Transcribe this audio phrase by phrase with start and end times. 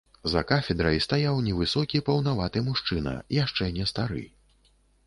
[0.33, 4.27] За кафедрай стаяў невысокі паўнаваты мужчына, яшчэ не стары.